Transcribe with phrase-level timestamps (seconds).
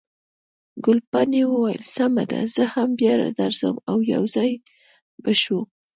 [0.85, 4.51] ګلپاڼې وویل، سمه ده، زه هم بیا درځم، او یو ځای
[5.23, 5.59] به شو.